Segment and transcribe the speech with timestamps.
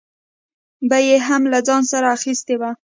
[0.89, 2.71] به یې هم له ځان سره اخیستې وه.